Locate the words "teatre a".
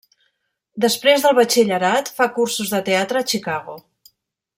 2.89-3.29